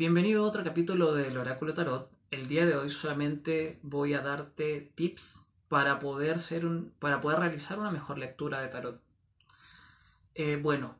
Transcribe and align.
Bienvenido 0.00 0.42
a 0.42 0.48
otro 0.48 0.64
capítulo 0.64 1.12
del 1.12 1.36
Oráculo 1.36 1.74
Tarot. 1.74 2.10
El 2.30 2.48
día 2.48 2.64
de 2.64 2.74
hoy 2.74 2.88
solamente 2.88 3.78
voy 3.82 4.14
a 4.14 4.22
darte 4.22 4.90
tips 4.94 5.46
para 5.68 5.98
poder, 5.98 6.38
ser 6.38 6.64
un, 6.64 6.94
para 6.98 7.20
poder 7.20 7.40
realizar 7.40 7.78
una 7.78 7.90
mejor 7.90 8.16
lectura 8.16 8.62
de 8.62 8.68
tarot. 8.68 8.98
Eh, 10.34 10.56
bueno, 10.56 10.96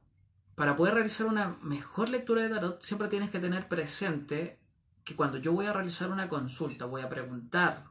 para 0.55 0.77
poder 0.77 0.93
realizar 0.93 1.27
una 1.27 1.57
mejor 1.63 2.11
lectura 2.11 2.43
de 2.43 2.51
tarot 2.51 2.83
siempre 2.83 3.09
tienes 3.09 3.31
que 3.31 3.39
tener 3.39 3.69
presente 3.69 4.59
que 5.03 5.17
cuando 5.17 5.39
yo 5.39 5.55
voy 5.55 5.65
a 5.65 5.73
realizar 5.73 6.11
una 6.11 6.29
consulta, 6.29 6.85
voy 6.85 7.01
a 7.01 7.09
preguntar 7.09 7.85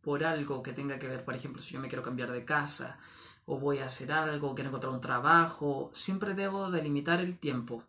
por 0.00 0.24
algo 0.24 0.62
que 0.62 0.72
tenga 0.72 0.98
que 0.98 1.06
ver, 1.06 1.22
por 1.22 1.34
ejemplo, 1.34 1.60
si 1.60 1.74
yo 1.74 1.80
me 1.80 1.88
quiero 1.88 2.02
cambiar 2.02 2.32
de 2.32 2.46
casa 2.46 2.96
o 3.44 3.58
voy 3.58 3.80
a 3.80 3.84
hacer 3.84 4.10
algo, 4.10 4.54
quiero 4.54 4.70
encontrar 4.70 4.94
un 4.94 5.02
trabajo, 5.02 5.90
siempre 5.92 6.32
debo 6.32 6.70
delimitar 6.70 7.20
el 7.20 7.36
tiempo. 7.38 7.84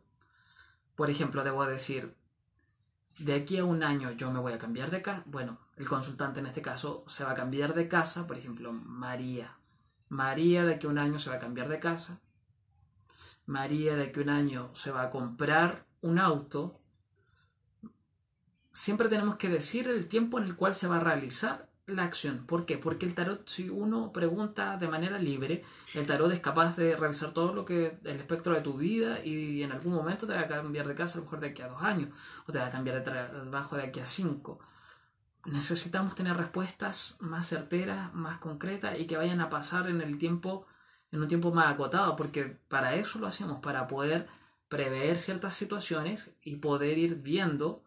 Por 0.97 1.09
ejemplo, 1.09 1.45
debo 1.45 1.65
decir, 1.65 2.13
de 3.19 3.33
aquí 3.33 3.57
a 3.57 3.65
un 3.65 3.83
año 3.83 4.11
yo 4.11 4.31
me 4.31 4.39
voy 4.39 4.53
a 4.53 4.57
cambiar 4.57 4.91
de 4.91 5.01
casa. 5.01 5.23
Bueno, 5.25 5.59
el 5.75 5.87
consultante 5.87 6.39
en 6.39 6.45
este 6.45 6.61
caso 6.61 7.03
se 7.07 7.23
va 7.23 7.31
a 7.31 7.35
cambiar 7.35 7.73
de 7.73 7.87
casa, 7.87 8.27
por 8.27 8.37
ejemplo, 8.37 8.71
María. 8.71 9.57
María 10.09 10.65
de 10.65 10.75
aquí 10.75 10.87
a 10.87 10.89
un 10.89 10.97
año 10.97 11.19
se 11.19 11.29
va 11.29 11.37
a 11.37 11.39
cambiar 11.39 11.67
de 11.67 11.79
casa. 11.79 12.19
María 13.45 13.95
de 13.95 14.03
aquí 14.03 14.19
a 14.19 14.23
un 14.23 14.29
año 14.29 14.69
se 14.73 14.91
va 14.91 15.03
a 15.03 15.09
comprar 15.09 15.85
un 16.01 16.19
auto. 16.19 16.79
Siempre 18.71 19.09
tenemos 19.09 19.35
que 19.35 19.49
decir 19.49 19.87
el 19.87 20.07
tiempo 20.07 20.37
en 20.37 20.45
el 20.45 20.55
cual 20.55 20.75
se 20.75 20.87
va 20.87 20.97
a 20.97 21.01
realizar 21.01 21.66
la 21.87 22.03
acción. 22.03 22.45
¿Por 22.45 22.65
qué? 22.65 22.77
Porque 22.77 23.05
el 23.05 23.13
tarot, 23.15 23.47
si 23.47 23.69
uno 23.69 24.11
pregunta 24.11 24.77
de 24.77 24.87
manera 24.87 25.17
libre, 25.17 25.63
el 25.93 26.05
tarot 26.05 26.31
es 26.31 26.39
capaz 26.39 26.75
de 26.75 26.95
revisar 26.95 27.31
todo 27.31 27.53
lo 27.53 27.65
que 27.65 27.97
el 28.03 28.17
espectro 28.17 28.53
de 28.53 28.61
tu 28.61 28.73
vida 28.73 29.23
y 29.23 29.63
en 29.63 29.71
algún 29.71 29.93
momento 29.93 30.27
te 30.27 30.33
va 30.33 30.41
a 30.41 30.47
cambiar 30.47 30.87
de 30.87 30.95
casa 30.95 31.17
a 31.17 31.19
lo 31.19 31.25
mejor 31.25 31.39
de 31.39 31.47
aquí 31.47 31.61
a 31.61 31.69
dos 31.69 31.81
años 31.81 32.09
o 32.45 32.51
te 32.51 32.59
va 32.59 32.67
a 32.67 32.69
cambiar 32.69 32.97
de 32.97 33.01
trabajo 33.01 33.77
de 33.77 33.83
aquí 33.83 34.01
a 34.01 34.05
cinco. 34.05 34.59
Necesitamos 35.45 36.13
tener 36.13 36.35
respuestas 36.35 37.15
más 37.21 37.47
certeras, 37.47 38.13
más 38.13 38.37
concretas 38.39 38.99
y 38.99 39.07
que 39.07 39.15
vayan 39.15 39.39
a 39.39 39.49
pasar 39.49 39.89
en 39.89 40.01
el 40.01 40.17
tiempo, 40.17 40.65
en 41.11 41.21
un 41.21 41.27
tiempo 41.29 41.53
más 41.53 41.73
acotado, 41.73 42.17
porque 42.17 42.57
para 42.67 42.95
eso 42.95 43.17
lo 43.19 43.27
hacemos, 43.27 43.59
para 43.59 43.87
poder 43.87 44.27
prever 44.67 45.17
ciertas 45.17 45.53
situaciones 45.53 46.35
y 46.43 46.57
poder 46.57 46.97
ir 46.97 47.15
viendo 47.15 47.81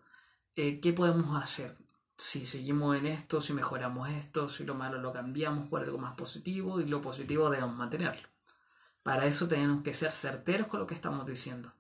eh, 0.57 0.81
qué 0.81 0.95
podemos 0.95 1.37
hacer 1.37 1.77
si 2.21 2.45
seguimos 2.45 2.95
en 2.99 3.07
esto, 3.07 3.41
si 3.41 3.55
mejoramos 3.55 4.11
esto, 4.11 4.51
si 4.51 4.67
lo 4.67 4.75
malo 4.75 5.01
lo 5.01 5.11
cambiamos 5.11 5.71
por 5.71 5.83
algo 5.83 5.97
más 5.97 6.15
positivo 6.15 6.79
y 6.79 6.85
lo 6.85 7.01
positivo 7.01 7.49
debemos 7.49 7.75
mantenerlo. 7.75 8.29
Para 9.03 9.25
eso 9.25 9.49
tenemos 9.49 9.83
que 9.83 9.95
ser 9.95 10.13
certeros 10.13 10.67
con 10.67 10.81
lo 10.81 10.87
que 10.87 10.93
estamos 10.93 11.27
diciendo. 11.27 11.73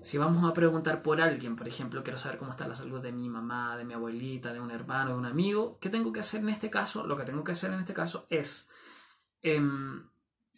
Si 0.00 0.16
vamos 0.16 0.48
a 0.48 0.52
preguntar 0.52 1.02
por 1.02 1.20
alguien, 1.20 1.56
por 1.56 1.66
ejemplo, 1.66 2.04
quiero 2.04 2.18
saber 2.18 2.38
cómo 2.38 2.52
está 2.52 2.68
la 2.68 2.76
salud 2.76 3.00
de 3.00 3.10
mi 3.10 3.28
mamá, 3.28 3.76
de 3.76 3.84
mi 3.84 3.94
abuelita, 3.94 4.52
de 4.52 4.60
un 4.60 4.70
hermano, 4.70 5.10
de 5.10 5.16
un 5.16 5.26
amigo, 5.26 5.78
¿qué 5.80 5.90
tengo 5.90 6.12
que 6.12 6.20
hacer 6.20 6.42
en 6.42 6.50
este 6.50 6.70
caso? 6.70 7.04
Lo 7.04 7.16
que 7.16 7.24
tengo 7.24 7.42
que 7.42 7.50
hacer 7.50 7.72
en 7.72 7.80
este 7.80 7.92
caso 7.92 8.26
es 8.30 8.68
em, 9.42 10.08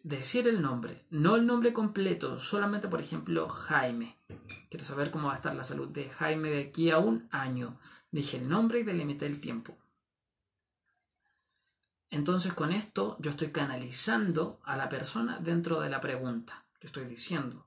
decir 0.03 0.49
el 0.49 0.61
nombre, 0.63 1.07
no 1.11 1.37
el 1.37 1.47
nombre 1.47 1.73
completo, 1.73 2.39
solamente, 2.39 2.89
por 2.89 3.01
ejemplo, 3.01 3.49
Jaime. 3.49 4.19
Quiero 4.71 4.85
saber 4.85 5.11
cómo 5.11 5.29
va 5.29 5.35
a 5.35 5.37
estar 5.37 5.55
la 5.55 5.65
salud 5.65 5.89
de 5.89 6.11
Jaime 6.11 6.51
de 6.51 6.63
aquí 6.63 6.91
a 6.91 6.99
un 6.99 7.29
año. 7.31 7.79
Dije 8.11 8.39
el 8.39 8.49
nombre 8.49 8.81
y 8.81 8.83
delimité 8.85 9.27
el 9.27 9.41
tiempo. 9.41 9.79
Entonces 12.11 12.53
con 12.53 12.73
esto 12.73 13.17
yo 13.21 13.31
estoy 13.31 13.53
canalizando 13.53 14.61
a 14.65 14.77
la 14.77 14.91
persona 14.91 15.39
dentro 15.41 15.81
de 15.81 15.89
la 15.89 16.01
pregunta. 16.01 16.67
Yo 16.81 16.87
estoy 16.87 17.07
diciendo 17.07 17.67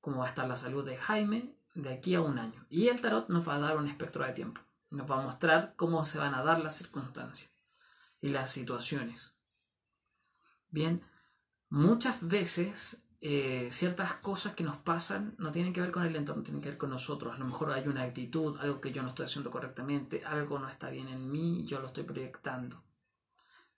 cómo 0.00 0.20
va 0.20 0.26
a 0.26 0.28
estar 0.30 0.48
la 0.48 0.56
salud 0.56 0.86
de 0.86 0.96
Jaime 0.96 1.54
de 1.74 1.92
aquí 1.92 2.14
a 2.14 2.22
un 2.22 2.38
año. 2.38 2.64
Y 2.70 2.88
el 2.88 3.00
tarot 3.02 3.28
nos 3.28 3.46
va 3.46 3.56
a 3.56 3.60
dar 3.60 3.76
un 3.76 3.88
espectro 3.88 4.24
de 4.24 4.32
tiempo. 4.32 4.62
Nos 4.88 5.10
va 5.10 5.18
a 5.18 5.22
mostrar 5.22 5.74
cómo 5.76 6.04
se 6.06 6.18
van 6.18 6.34
a 6.34 6.42
dar 6.42 6.60
las 6.60 6.76
circunstancias 6.76 7.50
y 8.22 8.28
las 8.28 8.50
situaciones. 8.50 9.36
Bien, 10.70 11.02
muchas 11.68 12.26
veces 12.26 13.02
eh, 13.20 13.68
ciertas 13.70 14.14
cosas 14.14 14.54
que 14.54 14.64
nos 14.64 14.78
pasan 14.78 15.34
no 15.38 15.50
tienen 15.50 15.72
que 15.72 15.80
ver 15.80 15.90
con 15.90 16.04
el 16.04 16.16
entorno, 16.16 16.42
tienen 16.42 16.62
que 16.62 16.70
ver 16.70 16.78
con 16.78 16.90
nosotros. 16.90 17.34
A 17.34 17.38
lo 17.38 17.44
mejor 17.44 17.72
hay 17.72 17.86
una 17.86 18.02
actitud, 18.02 18.58
algo 18.60 18.80
que 18.80 18.92
yo 18.92 19.02
no 19.02 19.08
estoy 19.08 19.26
haciendo 19.26 19.50
correctamente, 19.50 20.24
algo 20.24 20.58
no 20.58 20.68
está 20.68 20.88
bien 20.90 21.08
en 21.08 21.30
mí 21.30 21.64
yo 21.66 21.80
lo 21.80 21.88
estoy 21.88 22.04
proyectando. 22.04 22.82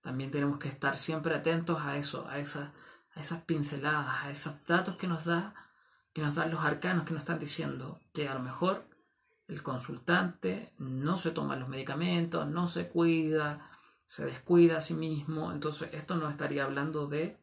También 0.01 0.31
tenemos 0.31 0.59
que 0.59 0.69
estar 0.69 0.97
siempre 0.97 1.35
atentos 1.35 1.81
a 1.81 1.97
eso, 1.97 2.27
a, 2.29 2.35
a 2.35 2.39
esas 2.39 3.43
pinceladas, 3.47 4.25
a 4.25 4.31
esos 4.31 4.65
datos 4.67 4.97
que 4.97 5.07
nos 5.07 5.25
da, 5.25 5.55
que 6.13 6.23
nos 6.23 6.35
dan 6.35 6.51
los 6.51 6.65
arcanos 6.65 7.05
que 7.05 7.15
nos 7.15 7.23
están 7.23 7.39
diciendo 7.39 8.01
que 8.13 8.29
a 8.29 8.35
lo 8.35 8.41
mejor 8.41 8.87
el 9.49 9.63
consultante 9.63 10.73
no 10.79 11.17
se 11.17 11.31
toma 11.31 11.57
los 11.57 11.69
medicamentos, 11.69 12.47
no 12.47 12.67
se 12.67 12.89
cuida, 12.89 13.71
se 14.13 14.27
descuida 14.27 14.77
a 14.77 14.81
sí 14.83 14.93
mismo. 14.93 15.53
Entonces 15.53 15.89
esto 15.95 16.17
nos 16.17 16.29
estaría 16.29 16.65
hablando 16.65 17.07
de 17.07 17.39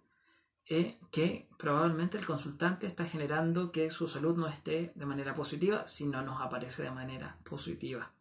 que 1.09 1.50
probablemente 1.57 2.19
el 2.19 2.28
consultante 2.28 2.85
está 2.85 3.06
generando 3.06 3.72
que 3.72 3.90
su 3.90 4.07
salud 4.07 4.38
no 4.38 4.47
esté 4.47 4.91
de 4.94 5.06
manera 5.08 5.34
positiva 5.34 5.88
si 5.88 6.06
no 6.06 6.22
nos 6.22 6.40
aparece 6.40 6.84
de 6.84 6.91
manera 6.91 7.40
positiva. 7.44 8.12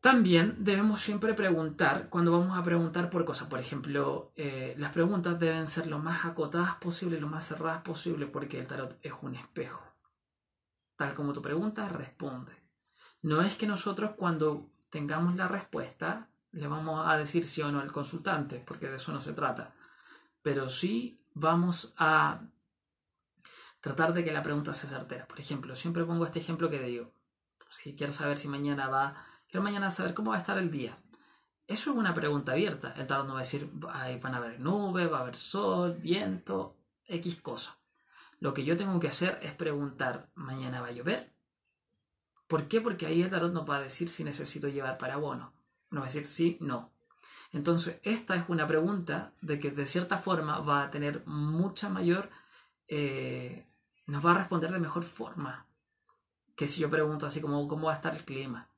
También 0.00 0.56
debemos 0.60 1.02
siempre 1.02 1.34
preguntar 1.34 2.08
cuando 2.08 2.32
vamos 2.32 2.56
a 2.56 2.62
preguntar 2.62 3.10
por 3.10 3.26
cosas. 3.26 3.48
Por 3.48 3.60
ejemplo, 3.60 4.32
eh, 4.34 4.74
las 4.78 4.92
preguntas 4.92 5.38
deben 5.38 5.66
ser 5.66 5.86
lo 5.86 5.98
más 5.98 6.24
acotadas 6.24 6.76
posible, 6.76 7.20
lo 7.20 7.28
más 7.28 7.46
cerradas 7.46 7.82
posible, 7.82 8.26
porque 8.26 8.58
el 8.58 8.66
tarot 8.66 8.98
es 9.02 9.12
un 9.20 9.34
espejo. 9.34 9.84
Tal 10.96 11.14
como 11.14 11.34
tu 11.34 11.42
pregunta, 11.42 11.90
responde. 11.90 12.52
No 13.20 13.42
es 13.42 13.54
que 13.54 13.66
nosotros 13.66 14.12
cuando 14.16 14.71
tengamos 14.92 15.34
la 15.34 15.48
respuesta 15.48 16.28
le 16.52 16.68
vamos 16.68 17.08
a 17.08 17.16
decir 17.16 17.46
sí 17.46 17.62
o 17.62 17.72
no 17.72 17.80
al 17.80 17.90
consultante, 17.90 18.62
porque 18.64 18.88
de 18.88 18.96
eso 18.96 19.10
no 19.10 19.20
se 19.20 19.32
trata 19.32 19.72
pero 20.42 20.68
sí 20.68 21.24
vamos 21.34 21.94
a 21.96 22.42
tratar 23.80 24.12
de 24.12 24.24
que 24.24 24.32
la 24.32 24.42
pregunta 24.42 24.74
sea 24.74 24.90
certera. 24.90 25.26
Por 25.26 25.40
ejemplo, 25.40 25.74
siempre 25.74 26.04
pongo 26.04 26.24
este 26.24 26.40
ejemplo 26.40 26.68
que 26.68 26.80
digo, 26.80 27.12
si 27.70 27.94
quiero 27.94 28.12
saber 28.12 28.36
si 28.36 28.48
mañana 28.48 28.88
va, 28.88 29.24
quiero 29.48 29.62
mañana 29.62 29.90
saber 29.90 30.14
cómo 30.14 30.30
va 30.30 30.36
a 30.36 30.40
estar 30.40 30.58
el 30.58 30.70
día. 30.70 30.98
Eso 31.66 31.92
es 31.92 31.96
una 31.96 32.12
pregunta 32.12 32.52
abierta. 32.52 32.92
El 32.96 33.06
tarot 33.06 33.26
no 33.26 33.34
va 33.34 33.40
a 33.40 33.44
decir, 33.44 33.70
van 33.72 34.34
a 34.34 34.36
haber 34.36 34.60
nubes, 34.60 35.10
va 35.10 35.18
a 35.18 35.20
haber 35.22 35.36
sol, 35.36 35.94
viento, 35.94 36.76
X 37.06 37.36
cosa. 37.40 37.78
Lo 38.40 38.52
que 38.52 38.64
yo 38.64 38.76
tengo 38.76 38.98
que 38.98 39.06
hacer 39.06 39.38
es 39.42 39.52
preguntar, 39.52 40.28
¿mañana 40.34 40.80
va 40.80 40.88
a 40.88 40.92
llover? 40.92 41.31
¿Por 42.52 42.68
qué? 42.68 42.82
Porque 42.82 43.06
ahí 43.06 43.22
el 43.22 43.30
tarot 43.30 43.50
nos 43.50 43.66
va 43.66 43.76
a 43.76 43.80
decir 43.80 44.10
si 44.10 44.24
necesito 44.24 44.68
llevar 44.68 44.98
paraguas 44.98 45.36
o 45.36 45.40
no. 45.40 45.54
Nos 45.90 46.02
va 46.02 46.04
a 46.04 46.08
decir 46.08 46.26
sí, 46.26 46.58
no. 46.60 46.90
Entonces, 47.50 47.98
esta 48.02 48.36
es 48.36 48.44
una 48.46 48.66
pregunta 48.66 49.32
de 49.40 49.58
que 49.58 49.70
de 49.70 49.86
cierta 49.86 50.18
forma 50.18 50.58
va 50.58 50.82
a 50.82 50.90
tener 50.90 51.22
mucha 51.24 51.88
mayor, 51.88 52.28
eh, 52.88 53.66
nos 54.06 54.22
va 54.22 54.32
a 54.32 54.34
responder 54.34 54.70
de 54.70 54.80
mejor 54.80 55.02
forma 55.02 55.64
que 56.54 56.66
si 56.66 56.82
yo 56.82 56.90
pregunto 56.90 57.24
así 57.24 57.40
como 57.40 57.66
cómo 57.66 57.86
va 57.86 57.94
a 57.94 57.96
estar 57.96 58.14
el 58.14 58.22
clima. 58.22 58.68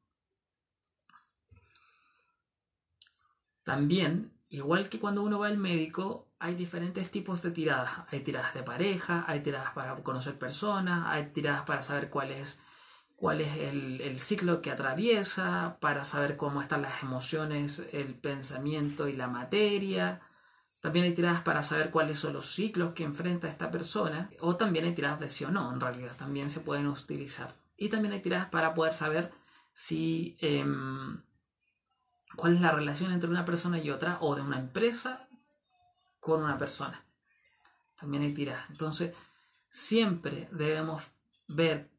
También, 3.65 4.39
igual 4.51 4.89
que 4.89 5.01
cuando 5.01 5.25
uno 5.25 5.41
va 5.41 5.49
al 5.49 5.59
médico, 5.59 6.29
hay 6.39 6.55
diferentes 6.55 7.11
tipos 7.11 7.43
de 7.43 7.51
tiradas. 7.51 8.05
Hay 8.13 8.21
tiradas 8.21 8.55
de 8.55 8.63
pareja, 8.63 9.25
hay 9.27 9.43
tiradas 9.43 9.73
para 9.73 10.01
conocer 10.05 10.39
personas, 10.39 11.09
hay 11.09 11.33
tiradas 11.33 11.63
para 11.63 11.83
saber 11.83 12.09
cuál 12.09 12.31
es 12.31 12.61
cuál 13.25 13.41
es 13.41 13.57
el, 13.57 14.19
ciclo 14.19 14.61
que 14.61 14.71
atraviesa, 14.71 15.79
para 15.81 16.05
saber 16.05 16.37
cómo 16.37 16.61
están 16.61 16.83
las 16.83 17.03
emociones, 17.03 17.87
el 17.93 18.15
pensamiento 18.15 19.09
y 19.09 19.15
la 19.15 19.29
materia. 19.29 20.21
También 20.81 21.07
hay 21.07 21.15
tiradas 21.15 21.41
para 21.41 21.63
saber 21.63 21.91
cuáles 21.91 22.19
son 22.19 22.35
los 22.35 22.45
ciclos 22.45 22.93
que 22.93 23.03
enfrenta 23.03 23.49
esta 23.49 23.71
persona. 23.71 24.31
O 24.41 24.57
también 24.57 24.85
hay 24.85 24.93
tiradas 24.93 25.21
de 25.21 25.31
sí 25.31 25.43
o 25.43 25.51
no, 25.51 25.73
en 25.73 25.81
realidad, 25.81 26.15
también 26.19 26.51
se 26.51 26.61
pueden 26.61 26.87
utilizar. 26.87 27.49
Y 27.79 27.89
también 27.89 28.13
hay 28.13 28.21
tiradas 28.21 28.51
para 28.51 28.75
poder 28.75 28.93
saber 28.93 29.33
si 29.73 30.37
em, 30.43 31.23
cuál 32.37 32.57
es 32.57 32.61
la 32.61 32.73
relación 32.73 33.11
entre 33.11 33.31
una 33.31 33.47
persona 33.47 33.79
y 33.79 33.89
otra, 33.89 34.19
o 34.21 34.35
de 34.35 34.43
una 34.43 34.59
empresa 34.59 35.31
con 36.21 36.43
una 36.43 36.59
persona. 36.59 37.03
También 37.97 38.23
hay 38.23 38.35
tiradas. 38.35 38.69
Entonces, 38.69 39.17
siempre 39.71 40.47
debemos 40.53 41.03
ver 41.49 41.94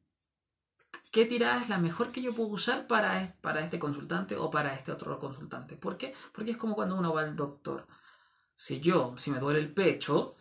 qué 1.15 1.25
tirada 1.25 1.62
es 1.62 1.69
la 1.69 1.77
mejor 1.77 2.12
que 2.12 2.21
yo 2.21 2.33
puedo 2.33 2.50
usar 2.50 2.88
para, 2.88 3.33
para 3.39 3.62
este 3.62 3.79
consultante 3.79 4.35
o 4.35 4.51
para 4.51 4.73
este 4.73 4.91
otro 4.91 5.17
consultante. 5.17 5.77
¿Por 5.77 5.95
qué? 5.95 6.13
Porque 6.33 6.51
es 6.51 6.57
como 6.57 6.75
cuando 6.75 6.97
uno 6.97 7.13
va 7.13 7.21
al 7.21 7.38
doctor. 7.38 7.88
Si 8.53 8.81
yo, 8.81 9.13
si 9.15 9.31
me 9.31 9.39
duele 9.39 9.62
el 9.62 9.73
pecho, 9.73 10.35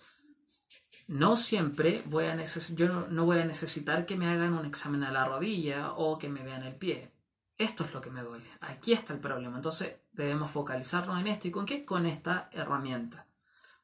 no 1.07 1.37
siempre 1.37 2.03
voy 2.07 2.25
a 2.25 2.43
yo 2.43 3.07
no, 3.09 3.25
voy 3.25 3.39
a 3.39 3.45
necesitar 3.45 4.05
que 4.05 4.17
me 4.17 4.27
hagan 4.27 4.53
un 4.53 4.67
examen 4.67 5.05
a 5.05 5.13
la 5.13 5.25
rodilla 5.25 5.93
o 5.93 6.19
que 6.19 6.29
me 6.29 6.43
vean 6.43 6.65
el 6.65 6.75
pie. 6.75 7.13
Esto 7.57 7.85
es 7.85 7.95
lo 7.95 8.01
que 8.01 8.11
me 8.11 8.25
duele. 8.25 8.51
Aquí 8.61 8.95
está 8.95 9.13
el 9.13 9.21
problema. 9.21 9.55
Entonces 9.55 10.01
debemos 10.11 10.51
focalizarnos 10.51 11.21
en 11.21 11.29
esto. 11.29 11.47
¿Y 11.47 11.53
con 11.53 11.67
qué? 11.67 11.85
Con 11.85 12.05
esta 12.05 12.51
herramienta. 12.51 13.29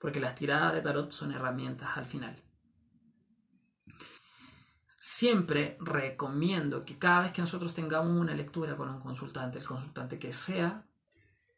Porque 0.01 0.19
las 0.19 0.35
tiradas 0.35 0.75
de 0.75 0.81
tarot 0.81 1.13
son 1.13 1.31
herramientas 1.31 1.97
al 1.97 2.07
final. 2.07 2.43
Siempre 5.01 5.79
recomiendo 5.81 6.85
que 6.85 6.99
cada 6.99 7.23
vez 7.23 7.33
que 7.33 7.41
nosotros 7.41 7.73
tengamos 7.73 8.21
una 8.21 8.35
lectura 8.35 8.77
con 8.77 8.91
un 8.91 9.01
consultante, 9.01 9.59
el 9.59 9.65
consultante 9.65 10.19
que 10.19 10.31
sea, 10.31 10.85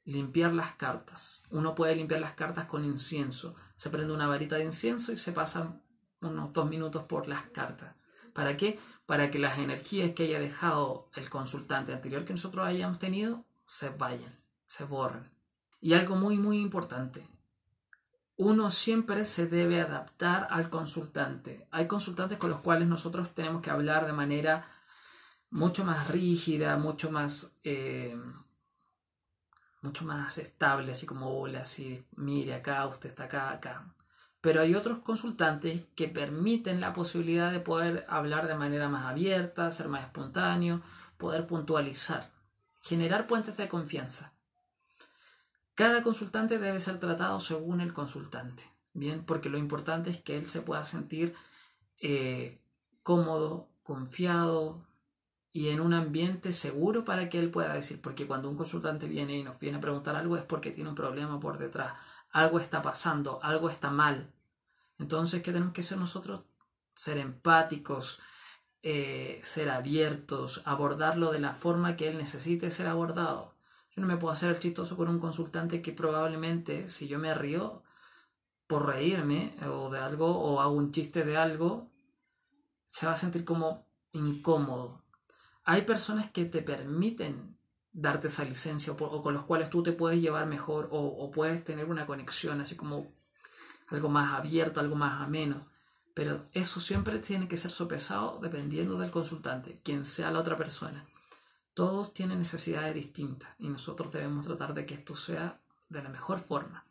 limpiar 0.04 0.52
las 0.52 0.74
cartas. 0.74 1.42
Uno 1.50 1.74
puede 1.74 1.96
limpiar 1.96 2.20
las 2.20 2.34
cartas 2.34 2.66
con 2.66 2.84
incienso. 2.84 3.56
Se 3.74 3.90
prende 3.90 4.14
una 4.14 4.28
varita 4.28 4.56
de 4.56 4.64
incienso 4.64 5.12
y 5.12 5.18
se 5.18 5.32
pasan 5.32 5.82
unos 6.20 6.52
dos 6.52 6.68
minutos 6.68 7.02
por 7.02 7.26
las 7.26 7.42
cartas. 7.46 7.96
¿Para 8.32 8.56
qué? 8.56 8.78
Para 9.06 9.28
que 9.32 9.40
las 9.40 9.58
energías 9.58 10.12
que 10.12 10.22
haya 10.22 10.38
dejado 10.38 11.10
el 11.16 11.28
consultante 11.28 11.92
anterior 11.92 12.24
que 12.24 12.34
nosotros 12.34 12.64
hayamos 12.64 13.00
tenido 13.00 13.44
se 13.64 13.90
vayan, 13.90 14.40
se 14.66 14.84
borren. 14.84 15.32
Y 15.80 15.94
algo 15.94 16.14
muy, 16.14 16.38
muy 16.38 16.58
importante. 16.58 17.28
Uno 18.36 18.70
siempre 18.70 19.24
se 19.24 19.46
debe 19.46 19.80
adaptar 19.80 20.48
al 20.50 20.70
consultante. 20.70 21.68
Hay 21.70 21.86
consultantes 21.86 22.38
con 22.38 22.50
los 22.50 22.60
cuales 22.60 22.88
nosotros 22.88 23.34
tenemos 23.34 23.62
que 23.62 23.70
hablar 23.70 24.06
de 24.06 24.12
manera 24.12 24.66
mucho 25.50 25.84
más 25.84 26.08
rígida, 26.08 26.78
mucho 26.78 27.10
más, 27.10 27.54
eh, 27.62 28.16
mucho 29.82 30.04
más 30.06 30.38
estable, 30.38 30.92
así 30.92 31.04
como 31.04 31.38
hola, 31.38 31.60
así, 31.60 32.04
mire 32.16 32.54
acá, 32.54 32.86
usted 32.86 33.10
está 33.10 33.24
acá, 33.24 33.50
acá. 33.50 33.94
Pero 34.40 34.62
hay 34.62 34.74
otros 34.74 35.00
consultantes 35.00 35.84
que 35.94 36.08
permiten 36.08 36.80
la 36.80 36.94
posibilidad 36.94 37.52
de 37.52 37.60
poder 37.60 38.06
hablar 38.08 38.48
de 38.48 38.56
manera 38.56 38.88
más 38.88 39.04
abierta, 39.04 39.70
ser 39.70 39.88
más 39.88 40.04
espontáneo, 40.04 40.80
poder 41.18 41.46
puntualizar, 41.46 42.24
generar 42.80 43.26
puentes 43.26 43.56
de 43.56 43.68
confianza. 43.68 44.32
Cada 45.74 46.02
consultante 46.02 46.58
debe 46.58 46.80
ser 46.80 47.00
tratado 47.00 47.40
según 47.40 47.80
el 47.80 47.92
consultante, 47.92 48.62
¿bien? 48.92 49.24
Porque 49.24 49.48
lo 49.48 49.58
importante 49.58 50.10
es 50.10 50.20
que 50.20 50.36
él 50.36 50.50
se 50.50 50.60
pueda 50.60 50.84
sentir 50.84 51.34
eh, 52.00 52.60
cómodo, 53.02 53.68
confiado 53.82 54.86
y 55.50 55.68
en 55.68 55.80
un 55.80 55.94
ambiente 55.94 56.52
seguro 56.52 57.04
para 57.04 57.28
que 57.28 57.38
él 57.38 57.50
pueda 57.50 57.74
decir, 57.74 58.00
porque 58.00 58.26
cuando 58.26 58.48
un 58.48 58.56
consultante 58.56 59.06
viene 59.06 59.36
y 59.36 59.42
nos 59.42 59.58
viene 59.58 59.78
a 59.78 59.80
preguntar 59.80 60.16
algo 60.16 60.36
es 60.36 60.44
porque 60.44 60.70
tiene 60.70 60.90
un 60.90 60.96
problema 60.96 61.40
por 61.40 61.58
detrás, 61.58 61.92
algo 62.30 62.58
está 62.58 62.82
pasando, 62.82 63.38
algo 63.42 63.68
está 63.70 63.90
mal. 63.90 64.32
Entonces, 64.98 65.42
¿qué 65.42 65.52
tenemos 65.52 65.72
que 65.72 65.82
hacer 65.82 65.98
nosotros? 65.98 66.42
Ser 66.94 67.18
empáticos, 67.18 68.20
eh, 68.82 69.40
ser 69.42 69.70
abiertos, 69.70 70.62
abordarlo 70.64 71.32
de 71.32 71.40
la 71.40 71.54
forma 71.54 71.96
que 71.96 72.08
él 72.08 72.18
necesite 72.18 72.70
ser 72.70 72.86
abordado. 72.86 73.51
Yo 73.94 74.00
no 74.00 74.08
me 74.08 74.16
puedo 74.16 74.32
hacer 74.32 74.50
el 74.50 74.58
chistoso 74.58 74.96
con 74.96 75.08
un 75.08 75.18
consultante 75.18 75.82
que 75.82 75.92
probablemente, 75.92 76.88
si 76.88 77.08
yo 77.08 77.18
me 77.18 77.34
río 77.34 77.82
por 78.66 78.86
reírme 78.86 79.54
o 79.66 79.90
de 79.90 79.98
algo, 79.98 80.38
o 80.38 80.60
hago 80.60 80.72
un 80.72 80.92
chiste 80.92 81.24
de 81.24 81.36
algo, 81.36 81.90
se 82.86 83.06
va 83.06 83.12
a 83.12 83.16
sentir 83.16 83.44
como 83.44 83.86
incómodo. 84.12 85.02
Hay 85.64 85.82
personas 85.82 86.30
que 86.30 86.46
te 86.46 86.62
permiten 86.62 87.58
darte 87.92 88.28
esa 88.28 88.44
licencia 88.44 88.94
o, 88.94 89.22
con 89.22 89.34
los 89.34 89.44
cuales 89.44 89.68
tú 89.68 89.82
te 89.82 89.92
puedes 89.92 90.20
llevar 90.20 90.46
mejor 90.46 90.88
o, 90.90 90.98
o, 90.98 91.30
puedes 91.30 91.62
tener 91.62 91.86
una 91.86 92.06
conexión 92.06 92.60
así 92.60 92.74
como 92.74 93.06
algo 93.88 94.08
más 94.08 94.32
abierto, 94.32 94.80
algo 94.80 94.96
más 94.96 95.22
ameno. 95.22 95.66
Pero 96.14 96.46
eso 96.52 96.80
siempre 96.80 97.18
tiene 97.18 97.48
que 97.48 97.56
ser 97.56 97.70
sopesado 97.70 98.38
dependiendo 98.40 98.96
del 98.96 99.10
consultante, 99.10 99.78
quien 99.82 100.04
sea 100.04 100.30
la 100.30 100.40
otra 100.40 100.56
persona. 100.56 101.06
Todos 101.74 102.12
tienen 102.12 102.38
necesidades 102.38 102.94
distintas 102.94 103.50
y 103.58 103.68
nosotros 103.68 104.12
debemos 104.12 104.44
tratar 104.44 104.74
de 104.74 104.84
que 104.84 104.94
esto 104.94 105.16
sea 105.16 105.58
de 105.88 106.02
la 106.02 106.10
mejor 106.10 106.38
forma. 106.38 106.84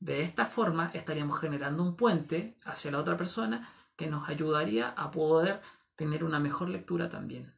De 0.00 0.22
esta 0.22 0.46
forma 0.46 0.90
estaríamos 0.92 1.38
generando 1.38 1.84
un 1.84 1.94
puente 1.94 2.58
hacia 2.64 2.90
la 2.90 2.98
otra 2.98 3.16
persona 3.16 3.68
que 3.94 4.08
nos 4.08 4.28
ayudaría 4.28 4.88
a 4.88 5.12
poder 5.12 5.62
tener 5.94 6.24
una 6.24 6.40
mejor 6.40 6.68
lectura 6.68 7.08
también. 7.08 7.54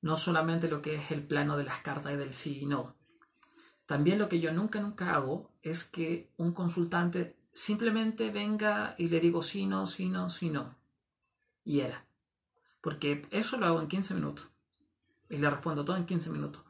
No 0.00 0.16
solamente 0.16 0.68
lo 0.68 0.82
que 0.82 0.96
es 0.96 1.12
el 1.12 1.22
plano 1.24 1.56
de 1.56 1.64
las 1.64 1.80
cartas 1.80 2.12
y 2.12 2.16
del 2.16 2.34
sí 2.34 2.58
y 2.62 2.66
no. 2.66 2.96
También 3.86 4.18
lo 4.18 4.28
que 4.28 4.40
yo 4.40 4.52
nunca, 4.52 4.80
nunca 4.80 5.14
hago 5.14 5.52
es 5.62 5.84
que 5.84 6.32
un 6.38 6.52
consultante 6.52 7.36
simplemente 7.52 8.30
venga 8.30 8.96
y 8.98 9.08
le 9.08 9.20
digo 9.20 9.42
sí, 9.42 9.66
no, 9.66 9.86
sí, 9.86 10.08
no, 10.08 10.28
sí, 10.28 10.50
no 10.50 10.83
y 11.64 11.80
era. 11.80 12.06
Porque 12.80 13.26
eso 13.30 13.56
lo 13.56 13.66
hago 13.66 13.80
en 13.80 13.88
15 13.88 14.14
minutos. 14.14 14.48
Y 15.28 15.38
le 15.38 15.48
respondo 15.48 15.84
todo 15.84 15.96
en 15.96 16.06
15 16.06 16.30
minutos. 16.30 16.62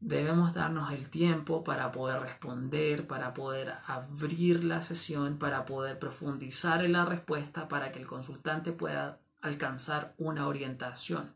Debemos 0.00 0.52
darnos 0.52 0.92
el 0.92 1.08
tiempo 1.08 1.64
para 1.64 1.90
poder 1.90 2.20
responder, 2.20 3.06
para 3.06 3.32
poder 3.32 3.74
abrir 3.86 4.62
la 4.62 4.82
sesión, 4.82 5.38
para 5.38 5.64
poder 5.64 5.98
profundizar 5.98 6.84
en 6.84 6.92
la 6.92 7.06
respuesta, 7.06 7.68
para 7.68 7.90
que 7.90 8.00
el 8.00 8.06
consultante 8.06 8.72
pueda 8.72 9.18
alcanzar 9.40 10.14
una 10.18 10.46
orientación. 10.46 11.34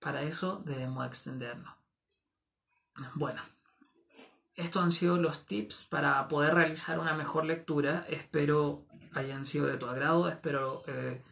Para 0.00 0.22
eso 0.22 0.62
debemos 0.66 1.06
extendernos. 1.06 1.74
Bueno, 3.14 3.40
estos 4.54 4.82
han 4.82 4.90
sido 4.90 5.16
los 5.16 5.46
tips 5.46 5.84
para 5.84 6.28
poder 6.28 6.54
realizar 6.54 6.98
una 6.98 7.14
mejor 7.14 7.44
lectura. 7.44 8.06
Espero 8.08 8.86
hayan 9.16 9.44
sido 9.44 9.66
de 9.66 9.78
tu 9.78 9.86
agrado. 9.86 10.28
Espero 10.28 10.82
eh, 10.86 11.22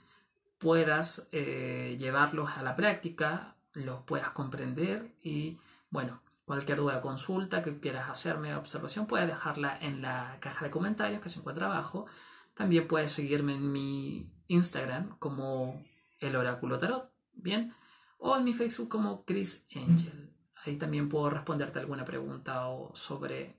puedas 0.58 1.28
eh, 1.32 1.96
llevarlos 1.98 2.56
a 2.56 2.62
la 2.62 2.74
práctica, 2.74 3.56
los 3.72 4.02
puedas 4.02 4.30
comprender 4.30 5.14
y 5.22 5.58
bueno, 5.90 6.22
cualquier 6.46 6.78
duda 6.78 7.00
consulta 7.00 7.62
que 7.62 7.78
quieras 7.80 8.08
hacerme 8.08 8.54
observación 8.56 9.06
puedes 9.06 9.28
dejarla 9.28 9.78
en 9.80 10.02
la 10.02 10.38
caja 10.40 10.64
de 10.64 10.70
comentarios 10.70 11.20
que 11.20 11.28
se 11.28 11.40
encuentra 11.40 11.66
abajo. 11.66 12.06
También 12.54 12.88
puedes 12.88 13.12
seguirme 13.12 13.54
en 13.54 13.70
mi 13.70 14.32
Instagram 14.48 15.18
como 15.18 15.84
el 16.20 16.36
oráculo 16.36 16.78
tarot, 16.78 17.12
¿bien? 17.34 17.74
O 18.18 18.36
en 18.36 18.44
mi 18.44 18.54
Facebook 18.54 18.88
como 18.88 19.24
Chris 19.24 19.66
Angel. 19.74 20.32
Ahí 20.64 20.76
también 20.76 21.10
puedo 21.10 21.28
responderte 21.28 21.80
alguna 21.80 22.06
pregunta 22.06 22.68
o 22.68 22.94
sobre, 22.94 23.58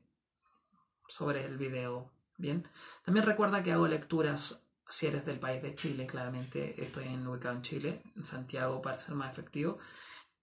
sobre 1.07 1.45
el 1.45 1.57
video 1.57 2.11
Bien. 2.37 2.67
También 3.03 3.25
recuerda 3.25 3.63
que 3.63 3.71
hago 3.71 3.87
lecturas 3.87 4.61
si 4.87 5.07
eres 5.07 5.25
del 5.25 5.39
país 5.39 5.61
de 5.61 5.75
Chile, 5.75 6.05
claramente 6.05 6.81
estoy 6.83 7.05
en, 7.05 7.25
ubicado 7.27 7.55
en 7.55 7.61
Chile, 7.61 8.03
en 8.15 8.23
Santiago 8.23 8.81
para 8.81 8.99
ser 8.99 9.15
más 9.15 9.31
efectivo. 9.31 9.77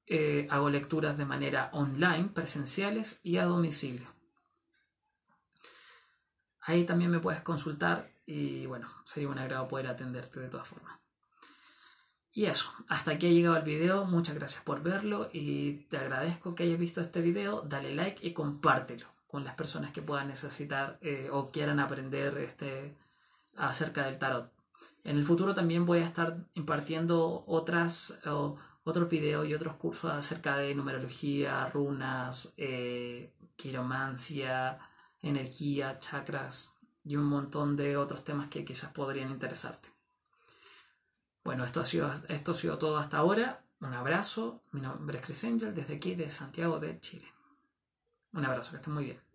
Eh, 0.06 0.48
hago 0.50 0.68
lecturas 0.68 1.16
de 1.16 1.24
manera 1.24 1.70
online, 1.72 2.30
presenciales 2.34 3.20
y 3.22 3.38
a 3.38 3.44
domicilio. 3.44 4.08
Ahí 6.60 6.84
también 6.84 7.10
me 7.10 7.20
puedes 7.20 7.40
consultar 7.42 8.10
y 8.26 8.66
bueno, 8.66 8.88
sería 9.04 9.28
un 9.28 9.38
agrado 9.38 9.68
poder 9.68 9.88
atenderte 9.88 10.40
de 10.40 10.48
todas 10.48 10.66
formas. 10.66 10.98
Y 12.32 12.46
eso, 12.46 12.72
hasta 12.88 13.12
aquí 13.12 13.26
ha 13.26 13.30
llegado 13.30 13.56
el 13.56 13.64
video, 13.64 14.06
muchas 14.06 14.34
gracias 14.34 14.62
por 14.62 14.82
verlo 14.82 15.28
y 15.32 15.84
te 15.88 15.98
agradezco 15.98 16.54
que 16.54 16.62
hayas 16.64 16.78
visto 16.78 17.00
este 17.00 17.20
video, 17.20 17.60
dale 17.62 17.94
like 17.94 18.26
y 18.26 18.32
compártelo 18.32 19.06
con 19.32 19.44
las 19.44 19.54
personas 19.54 19.92
que 19.92 20.02
puedan 20.02 20.28
necesitar 20.28 20.98
eh, 21.00 21.30
o 21.32 21.50
quieran 21.50 21.80
aprender 21.80 22.36
este, 22.36 22.94
acerca 23.56 24.04
del 24.04 24.18
tarot. 24.18 24.52
En 25.04 25.16
el 25.16 25.24
futuro 25.24 25.54
también 25.54 25.86
voy 25.86 26.00
a 26.00 26.04
estar 26.04 26.44
impartiendo 26.52 27.42
otras, 27.46 28.18
otros 28.84 29.08
videos 29.08 29.48
y 29.48 29.54
otros 29.54 29.76
cursos 29.76 30.12
acerca 30.12 30.58
de 30.58 30.74
numerología, 30.74 31.66
runas, 31.70 32.52
eh, 32.58 33.32
quiromancia, 33.56 34.78
energía, 35.22 35.98
chakras 35.98 36.76
y 37.02 37.16
un 37.16 37.24
montón 37.24 37.74
de 37.74 37.96
otros 37.96 38.24
temas 38.24 38.48
que 38.48 38.66
quizás 38.66 38.90
podrían 38.90 39.30
interesarte. 39.30 39.88
Bueno, 41.42 41.64
esto 41.64 41.80
ha 41.80 41.86
sido, 41.86 42.12
esto 42.28 42.50
ha 42.50 42.54
sido 42.54 42.76
todo 42.76 42.98
hasta 42.98 43.16
ahora. 43.16 43.64
Un 43.80 43.94
abrazo. 43.94 44.62
Mi 44.72 44.82
nombre 44.82 45.18
es 45.18 45.24
Chris 45.24 45.44
Angel 45.44 45.74
desde 45.74 45.96
aquí 45.96 46.14
de 46.16 46.28
Santiago 46.28 46.78
de 46.78 47.00
Chile. 47.00 47.32
Un 48.34 48.44
abrazo, 48.44 48.70
que 48.72 48.76
estén 48.76 48.94
muy 48.94 49.04
bien. 49.04 49.31